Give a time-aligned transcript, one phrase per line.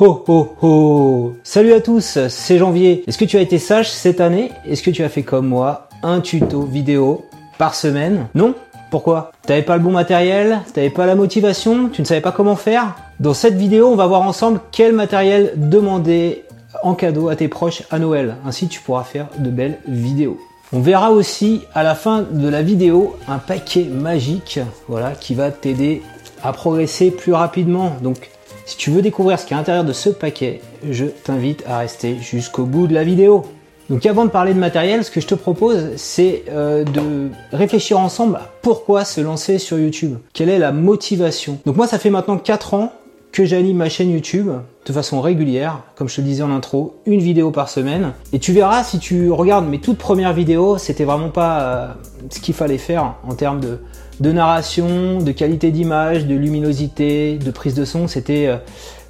[0.00, 3.02] Ho ho ho Salut à tous, c'est Janvier.
[3.08, 4.52] Est-ce que tu as été sage cette année?
[4.64, 7.24] Est-ce que tu as fait comme moi un tuto vidéo
[7.58, 8.28] par semaine?
[8.32, 8.54] Non?
[8.92, 9.32] Pourquoi?
[9.44, 10.60] T'avais pas le bon matériel?
[10.72, 11.88] T'avais pas la motivation?
[11.88, 12.94] Tu ne savais pas comment faire?
[13.18, 16.44] Dans cette vidéo, on va voir ensemble quel matériel demander
[16.84, 18.36] en cadeau à tes proches à Noël.
[18.46, 20.38] Ainsi, tu pourras faire de belles vidéos.
[20.72, 25.50] On verra aussi à la fin de la vidéo un paquet magique, voilà, qui va
[25.50, 26.02] t'aider
[26.44, 27.96] à progresser plus rapidement.
[28.00, 28.30] Donc,
[28.68, 30.60] si tu veux découvrir ce qui est à l'intérieur de ce paquet,
[30.90, 33.46] je t'invite à rester jusqu'au bout de la vidéo.
[33.88, 37.98] Donc avant de parler de matériel, ce que je te propose, c'est euh, de réfléchir
[37.98, 40.18] ensemble à pourquoi se lancer sur YouTube.
[40.34, 41.58] Quelle est la motivation?
[41.64, 42.92] Donc moi, ça fait maintenant 4 ans
[43.32, 44.50] que j'anime ma chaîne YouTube
[44.84, 48.12] de façon régulière, comme je te le disais en intro, une vidéo par semaine.
[48.34, 51.88] Et tu verras, si tu regardes mes toutes premières vidéos, c'était vraiment pas euh,
[52.28, 53.78] ce qu'il fallait faire en termes de,
[54.20, 58.08] de narration, de qualité d'image, de luminosité, de prise de son.
[58.08, 58.56] C'était euh,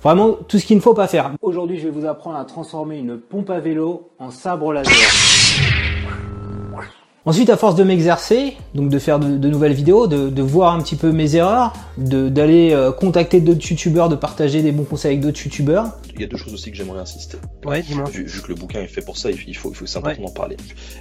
[0.03, 1.33] vraiment tout ce qu'il ne faut pas faire.
[1.43, 4.93] Aujourd'hui, je vais vous apprendre à transformer une pompe à vélo en sabre laser.
[7.29, 10.97] Ensuite, à force de m'exercer, donc de faire de, nouvelles vidéos, de, voir un petit
[10.97, 15.39] peu mes erreurs, d'aller euh, contacter d'autres youtubeurs, de partager des bons conseils avec d'autres
[15.45, 15.99] youtubeurs.
[16.15, 17.37] Il y a deux choses aussi que j'aimerais insister.
[17.67, 18.09] Ouais, dis-moi.
[18.09, 20.57] Vu, que le bouquin est fait pour ça, il faut, il faut simplement en parler.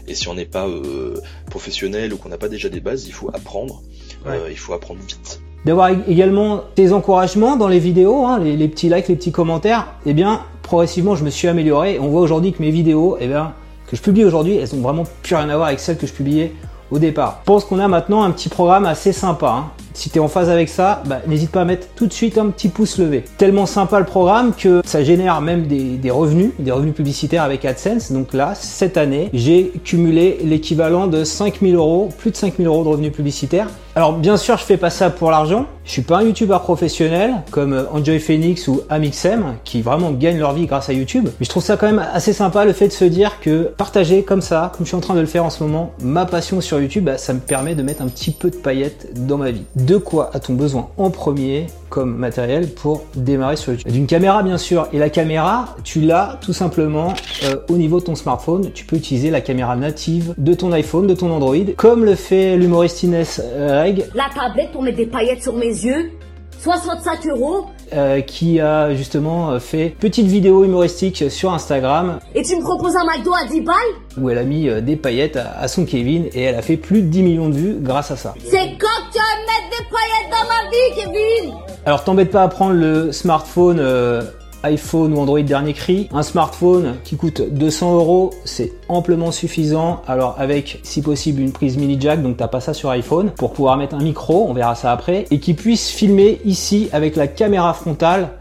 [0.09, 1.15] Et si on n'est pas euh,
[1.49, 3.81] professionnel ou qu'on n'a pas déjà des bases, il faut apprendre.
[4.25, 8.89] Euh, il faut apprendre vite d'avoir également tes encouragements dans les vidéos, hein, les, petits
[8.89, 11.99] likes, les petits commentaires, eh bien, progressivement, je me suis amélioré.
[11.99, 13.53] On voit aujourd'hui que mes vidéos, eh bien,
[13.87, 16.13] que je publie aujourd'hui, elles ont vraiment plus rien à voir avec celles que je
[16.13, 16.53] publiais
[16.91, 17.39] au départ.
[17.41, 19.49] Je pense qu'on a maintenant un petit programme assez sympa.
[19.49, 19.71] Hein.
[19.93, 22.37] Si tu es en phase avec ça, bah, n'hésite pas à mettre tout de suite
[22.37, 23.23] un petit pouce levé.
[23.37, 28.11] Tellement sympa le programme que ça génère même des, revenus, des revenus publicitaires avec AdSense.
[28.11, 32.89] Donc là, cette année, j'ai cumulé l'équivalent de 5000 euros, plus de 5000 euros de
[32.89, 33.69] revenus publicitaires.
[33.97, 35.65] Alors bien sûr, je fais pas ça pour l'argent.
[35.83, 40.53] Je suis pas un youtubeur professionnel comme Enjoy Phoenix ou Amixem qui vraiment gagnent leur
[40.53, 41.29] vie grâce à YouTube.
[41.39, 44.21] Mais je trouve ça quand même assez sympa le fait de se dire que partager
[44.21, 46.61] comme ça, comme je suis en train de le faire en ce moment, ma passion
[46.61, 49.49] sur YouTube, bah, ça me permet de mettre un petit peu de paillettes dans ma
[49.49, 51.65] vie de quoi a-t-on besoin en premier?
[51.89, 56.39] Comme matériel pour démarrer sur YouTube D'une caméra bien sûr, et la caméra, tu l'as
[56.41, 58.71] tout simplement euh, au niveau de ton smartphone.
[58.73, 62.57] Tu peux utiliser la caméra native de ton iPhone, de ton Android, comme le fait
[62.57, 64.05] l'humoriste Inès Reg.
[64.13, 66.11] La tablette pour mettre des paillettes sur mes yeux,
[66.59, 67.65] 65 euros.
[67.93, 72.19] Euh, qui a justement fait petite vidéo humoristique sur Instagram.
[72.35, 73.75] Et tu me proposes un McDo à 10 balles?
[74.19, 77.01] Où elle a mis euh, des paillettes à, son Kevin et elle a fait plus
[77.01, 78.33] de 10 millions de vues grâce à ça.
[78.43, 81.66] C'est quand tu vas mettre des paillettes dans ma vie, Kevin?
[81.87, 84.21] Alors t'embête pas à prendre le smartphone euh,
[84.63, 86.09] iPhone ou Android dernier cri.
[86.11, 90.01] Un smartphone qui coûte 200 euros, c'est amplement suffisant.
[90.05, 93.53] Alors avec, si possible, une prise mini jack, donc t'as pas ça sur iPhone, pour
[93.53, 97.27] pouvoir mettre un micro, on verra ça après, et qui puisse filmer ici avec la
[97.27, 98.31] caméra frontale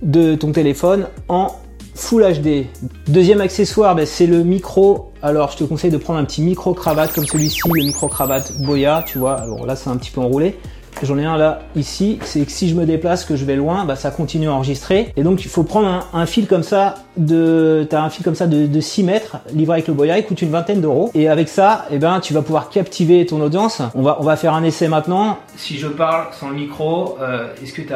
[0.00, 1.48] de ton téléphone en
[1.94, 2.64] Full HD.
[3.06, 5.12] Deuxième accessoire, ben, c'est le micro.
[5.22, 8.52] Alors, je te conseille de prendre un petit micro cravate comme celui-ci, le micro cravate
[8.62, 9.44] Boya, tu vois.
[9.64, 10.56] Là, c'est un petit peu enroulé.
[11.02, 13.84] J'en ai un là, ici, c'est que si je me déplace, que je vais loin,
[13.84, 15.12] bah, ça continue à enregistrer.
[15.16, 18.46] Et donc il faut prendre un, fil comme ça de, t'as un fil comme ça
[18.46, 21.10] de, 6 mètres, livré avec le boya, il coûte une vingtaine d'euros.
[21.14, 23.82] Et avec ça, eh ben, tu vas pouvoir captiver ton audience.
[23.94, 25.38] On va, on va faire un essai maintenant.
[25.56, 27.92] Si je parle sans le micro, euh, est-ce que tu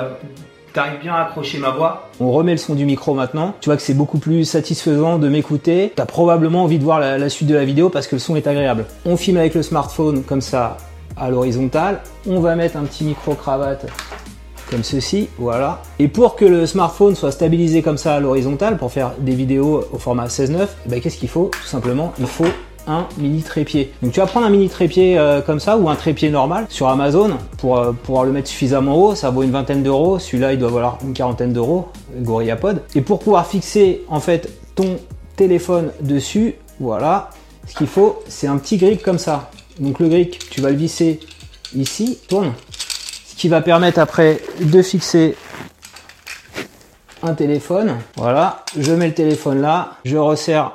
[0.74, 2.08] T'arrives bien à accrocher ma voix?
[2.20, 3.54] On remet le son du micro maintenant.
[3.60, 5.92] Tu vois que c'est beaucoup plus satisfaisant de m'écouter.
[5.96, 8.36] T'as probablement envie de voir la, la, suite de la vidéo parce que le son
[8.36, 8.84] est agréable.
[9.06, 10.76] On filme avec le smartphone comme ça
[11.16, 12.00] à l'horizontale.
[12.28, 13.86] On va mettre un petit micro-cravate
[14.70, 15.80] comme ceci, voilà.
[15.98, 19.84] Et pour que le smartphone soit stabilisé comme ça à l'horizontale, pour faire des vidéos
[19.92, 21.50] au format 16-9, eh ben, qu'est-ce qu'il faut?
[21.52, 22.44] Tout simplement, il faut
[22.86, 23.92] un mini trépied.
[24.02, 26.88] Donc tu vas prendre un mini trépied euh, comme ça ou un trépied normal sur
[26.88, 30.58] Amazon pour euh, pouvoir le mettre suffisamment haut, ça vaut une vingtaine d'euros, celui-là il
[30.58, 32.82] doit valoir une quarantaine d'euros, GorillaPod.
[32.94, 34.96] Et pour pouvoir fixer en fait ton
[35.36, 37.30] téléphone dessus, voilà,
[37.66, 39.50] ce qu'il faut c'est un petit grip comme ça.
[39.78, 41.20] Donc le grip, tu vas le visser
[41.76, 42.52] ici, tourne.
[43.26, 45.36] Ce qui va permettre après de fixer
[47.22, 47.96] un téléphone.
[48.16, 50.72] Voilà, je mets le téléphone là, je resserre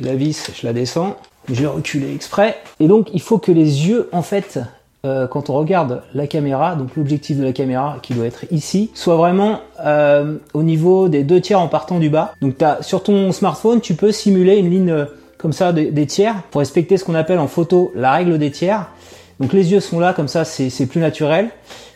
[0.00, 1.16] la vis, je la descends,
[1.50, 2.58] je reculer exprès.
[2.80, 4.60] Et donc il faut que les yeux, en fait,
[5.04, 8.90] euh, quand on regarde la caméra, donc l'objectif de la caméra qui doit être ici,
[8.94, 12.34] soit vraiment euh, au niveau des deux tiers en partant du bas.
[12.40, 15.06] Donc as, sur ton smartphone, tu peux simuler une ligne
[15.40, 18.90] comme ça des, tiers pour respecter ce qu'on appelle en photo la règle des tiers.
[19.38, 21.50] Donc les yeux sont là, comme ça c'est plus naturel.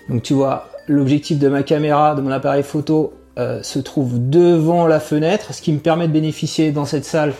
[0.08, 4.87] Donc tu vois, l'objectif de ma caméra, de mon appareil photo euh, se trouve devant
[4.87, 7.35] la fenêtre, ce qui me permet de bénéficier dans cette salle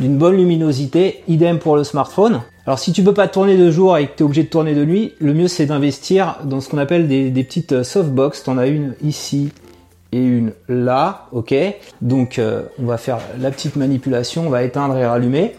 [0.00, 1.22] d'une bonne luminosité.
[1.28, 2.40] Idem pour le smartphone.
[2.66, 4.74] Alors si tu peux pas tourner de jour et que tu es obligé de tourner
[4.74, 8.48] de nuit, le mieux c'est d'investir dans ce qu'on appelle des, des petites softbox.
[8.48, 9.50] en as une ici
[10.20, 11.54] une là, ok?
[12.02, 15.54] Donc euh, on va faire la petite manipulation, on va éteindre et rallumer.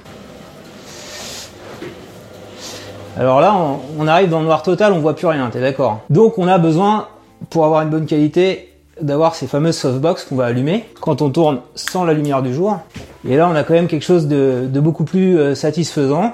[3.18, 3.56] Alors là,
[3.98, 6.02] on, arrive dans le noir total, on voit plus rien, t'es d'accord?
[6.10, 7.08] Donc on a besoin,
[7.50, 11.62] pour avoir une bonne qualité, d'avoir ces fameuses softbox qu'on va allumer quand on tourne
[11.76, 12.80] sans la lumière du jour.
[13.28, 16.34] Et là, on a quand même quelque chose de, beaucoup plus euh, satisfaisant.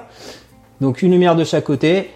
[0.80, 2.10] Donc une lumière de chaque côté.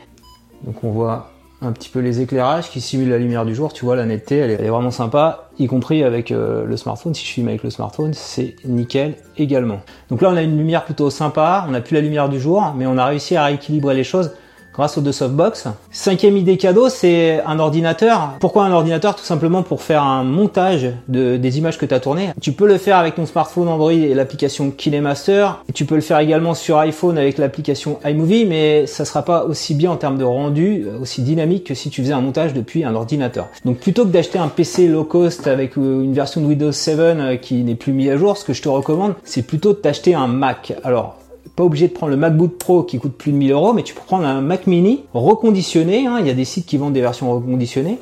[0.65, 1.31] Donc on voit
[1.63, 3.73] un petit peu les éclairages qui simulent la lumière du jour.
[3.73, 7.15] Tu vois, la netteté, elle est, vraiment sympa, y compris avec euh, le smartphone.
[7.15, 9.81] Si je filme avec le smartphone, c'est nickel également.
[10.11, 11.65] Donc là, on a une lumière plutôt sympa.
[11.67, 14.33] On n'a plus la lumière du jour, mais on a réussi à rééquilibrer les choses
[14.77, 15.69] grâce aux deux softbox.
[15.91, 18.35] Cinquième idée cadeau, c'est un ordinateur.
[18.41, 19.17] Pourquoi un ordinateur?
[19.17, 22.31] Tout simplement pour faire un montage de, des images que tu tournées.
[22.41, 25.49] Tu peux le faire avec ton smartphone Android et l'application KineMaster.
[25.69, 29.45] Et tu peux le faire également sur iPhone avec l'application iMovie, mais ça sera pas
[29.45, 32.53] aussi bien en termes de rendu, euh, aussi dynamique que si tu faisais un montage
[32.53, 33.49] depuis un ordinateur.
[33.65, 36.99] Donc plutôt que d'acheter un PC low cost avec euh, une version de Windows 7
[36.99, 39.79] euh, qui n'est plus mis à jour, ce que je te recommande, c'est plutôt de
[39.79, 40.75] t'acheter un Mac.
[40.85, 41.17] Alors
[41.55, 43.95] pas obligé de prendre le MacBook Pro qui coûte plus de 1000 euros, mais tu
[43.95, 46.07] peux prendre un Mac Mini reconditionné.
[46.07, 46.19] Hein.
[46.21, 47.99] il y a des sites qui vendent des versions reconditionnées,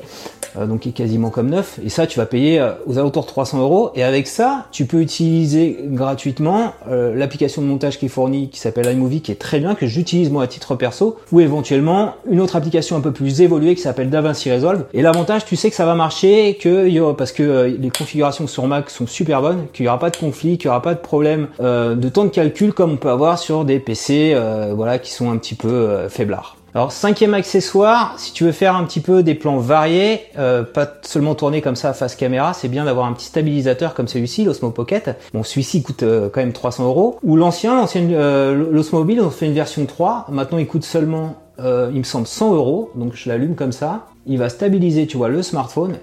[0.65, 1.79] donc qui est quasiment comme neuf.
[1.83, 3.91] Et ça, tu vas payer euh, aux alentours de 300 euros.
[3.95, 8.59] Et avec ça, tu peux utiliser gratuitement euh, l'application de montage qui est fournie, qui
[8.59, 12.39] s'appelle iMovie, qui est très bien, que j'utilise moi à titre perso, ou éventuellement une
[12.39, 14.85] autre application un peu plus évoluée qui s'appelle DaVinci Resolve.
[14.93, 18.89] Et l'avantage, tu sais que ça va marcher, que parce que les configurations sur Mac
[18.89, 21.47] sont super bonnes, qu'il n'y aura pas de conflit, qu'il n'y aura pas de problème
[21.59, 25.31] de temps de calcul comme on peut avoir sur des PC euh, voilà, qui sont
[25.31, 26.57] un petit peu euh, faiblards.
[26.75, 30.85] Alors cinquième accessoire, si tu veux faire un petit peu des plans variés, euh, pas
[31.03, 34.71] seulement tourner comme ça face caméra, c'est bien d'avoir un petit stabilisateur comme celui-ci, l'Osmo
[34.71, 35.17] Pocket.
[35.33, 37.17] Bon, celui-ci coûte quand même 300 euros.
[37.23, 40.25] Ou l'ancien, l'ancien l'Osmo Mobile, on fait une version 3.
[40.29, 42.91] Maintenant, il coûte seulement, il me semble, 100 euros.
[42.95, 44.07] Donc je l'allume comme ça.
[44.25, 45.95] Il va stabiliser, tu vois, le smartphone.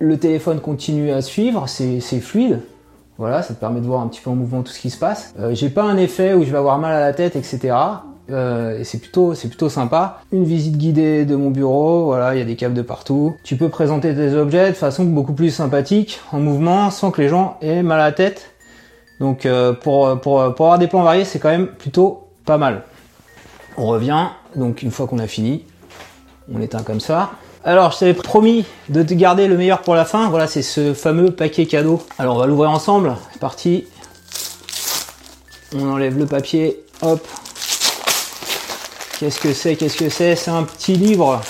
[0.00, 2.60] Le téléphone continue à suivre, c'est fluide.
[3.16, 4.98] Voilà, ça te permet de voir un petit peu en mouvement tout ce qui se
[4.98, 5.34] passe.
[5.38, 7.74] Euh, j'ai pas un effet où je vais avoir mal à la tête, etc.
[8.30, 10.20] Euh, et c'est plutôt, c'est plutôt sympa.
[10.32, 13.36] Une visite guidée de mon bureau, voilà, il y a des câbles de partout.
[13.44, 17.28] Tu peux présenter tes objets de façon beaucoup plus sympathique, en mouvement, sans que les
[17.28, 18.50] gens aient mal à la tête.
[19.20, 22.82] Donc euh, pour, pour, pour avoir des plans variés, c'est quand même plutôt pas mal.
[23.76, 25.64] On revient, donc une fois qu'on a fini,
[26.52, 27.32] on éteint comme ça.
[27.66, 30.28] Alors, je t'avais promis de te garder le meilleur pour la fin.
[30.28, 32.02] Voilà, c'est ce fameux paquet cadeau.
[32.18, 33.16] Alors, on va l'ouvrir ensemble.
[33.32, 33.86] C'est parti.
[35.74, 36.84] On enlève le papier.
[37.00, 37.26] Hop.
[39.24, 40.36] Qu'est-ce que c'est Qu'est-ce que c'est?
[40.36, 41.40] C'est un petit livre.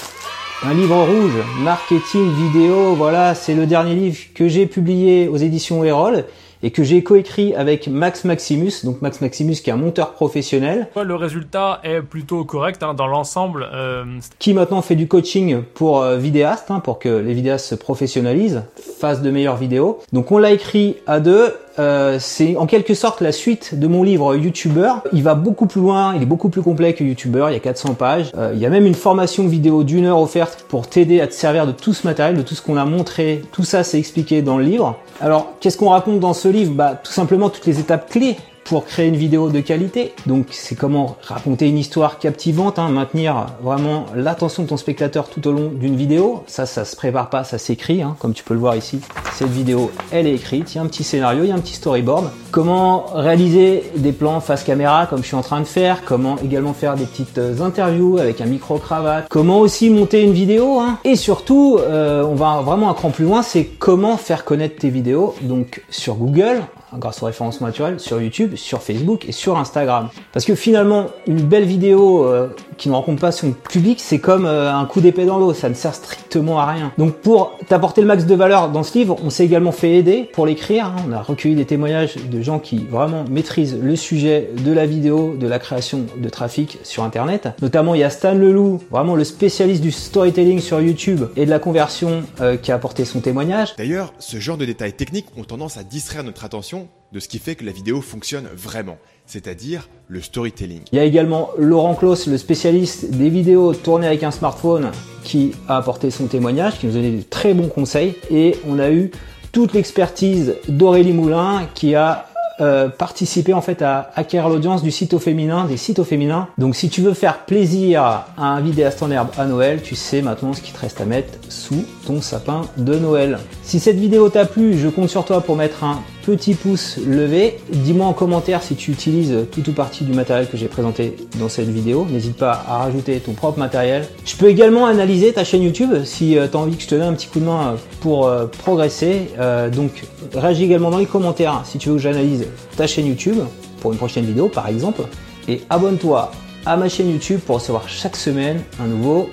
[0.63, 1.33] Un livre rouge.
[1.59, 2.95] Marketing vidéo.
[2.95, 6.25] Voilà, c'est le dernier livre que j'ai publié aux éditions Erol
[6.65, 10.89] et que j'ai coécrit avec Max Maximus, donc Max Maximus qui est un monteur professionnel.
[10.97, 13.69] Le résultat est plutôt correct hein, dans l'ensemble.
[13.73, 14.05] Euh...
[14.39, 18.63] Qui maintenant fait du coaching pour euh, vidéastes, hein, pour que les vidéastes se professionnalisent,
[18.99, 20.01] fassent de meilleures vidéos.
[20.15, 24.03] Donc on l'a écrit à deux euh, c'est en quelque sorte la suite de mon
[24.03, 24.93] livre YouTuber.
[25.13, 27.61] Il va beaucoup plus loin, il est beaucoup plus complet que YouTuber, il y a
[27.61, 28.31] 400 pages.
[28.37, 31.35] Euh, il y a même une formation vidéo d'une heure offerte pour t'aider à te
[31.35, 33.43] servir de tout ce matériel, de tout ce qu'on a montré.
[33.53, 34.97] Tout ça, c'est expliqué dans le livre.
[35.21, 38.87] Alors, qu'est-ce qu'on raconte dans ce livre Bah, tout simplement toutes les étapes clés pour
[38.87, 40.15] créer une vidéo de qualité.
[40.27, 45.47] Donc c'est comment raconter une histoire captivante, hein, maintenir vraiment l'attention de ton spectateur tout
[45.47, 46.43] au long d'une vidéo.
[46.47, 49.01] Ça, ça se prépare pas, ça s'écrit, hein, comme tu peux le voir ici.
[49.35, 51.61] Cette vidéo, elle est écrite, il y a un petit scénario, il y a un
[51.61, 52.31] petit storyboard.
[52.51, 56.73] Comment réaliser des plans face caméra comme je suis en train de faire, comment également
[56.73, 60.99] faire des petites euh, interviews avec un micro-cravate, comment aussi monter une vidéo, hein.
[61.05, 64.91] et surtout, euh, on va vraiment un cran plus loin, c'est comment faire connaître tes
[64.91, 66.63] vidéos, donc sur Google,
[66.99, 70.09] grâce au référencement naturel, sur YouTube, sur Facebook et sur Instagram.
[70.33, 74.47] Parce que finalement, une belle vidéo euh, qui ne rencontre pas son public, c'est comme
[74.47, 76.93] euh, un coup d'épée dans l'eau, ça ne sert strictement à rien.
[76.99, 80.29] Donc pour t'apporter le max de valeur dans ce livre, on s'est également fait aider
[80.33, 80.87] pour l'écrire.
[80.87, 80.97] Hein.
[81.09, 85.35] On a recueilli des témoignages de gens qui vraiment maîtrisent le sujet de la vidéo,
[85.39, 87.49] de la création de trafic sur Internet.
[87.63, 91.51] Notamment, il y a Stan Leloup, vraiment le spécialiste du storytelling sur YouTube et de
[91.51, 93.75] la conversion euh, qui a apporté son témoignage.
[93.77, 97.39] D'ailleurs, ce genre de détails techniques ont tendance à distraire notre attention de ce qui
[97.39, 100.81] fait que la vidéo fonctionne vraiment, c'est-à-dire le storytelling.
[100.93, 104.91] Il y a également Laurent Klaus, le spécialiste des vidéos tournées avec un smartphone,
[105.23, 108.17] qui a apporté son témoignage, qui nous a donné de très bons conseils.
[108.31, 109.13] Et on a eu
[109.53, 112.27] toute l'expertise d'Aurélie Moulin, qui a
[112.61, 116.49] euh, participer en fait à acquérir l'audience du site au féminin, des sites au féminin.
[116.59, 120.23] Donc si tu veux faire plaisir à un vidéaste en herbe à Noël, tu sais
[120.23, 123.39] maintenant ce qu'il te reste à mettre sous ton sapin de Noël.
[123.63, 127.59] Si cette vidéo t'a plu, je compte sur toi pour mettre un petit pouce levé.
[127.71, 131.49] Dis-moi en commentaire si tu utilises tout ou partie du matériel que j'ai présenté dans
[131.49, 132.07] cette vidéo.
[132.11, 134.09] N'hésite pas à rajouter ton propre matériel.
[134.25, 136.95] Je peux également analyser ta chaîne YouTube si euh, tu as envie que je te
[136.95, 139.29] donne un petit coup de main pour euh, progresser.
[139.39, 143.39] Euh, donc réagis également dans les commentaires si tu veux que j'analyse ta chaîne YouTube
[143.81, 145.03] pour une prochaine vidéo par exemple.
[145.47, 146.33] Et abonne-toi
[146.65, 149.29] à ma chaîne YouTube pour recevoir chaque semaine un nouveau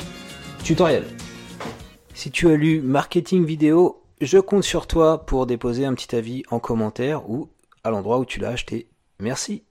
[0.63, 1.03] tutoriel.
[2.13, 6.44] Si tu as lu marketing vidéo, je compte sur toi pour déposer un petit avis
[6.51, 7.50] en commentaire ou
[7.84, 8.88] à l'endroit où tu l'as acheté.
[9.20, 9.63] Merci.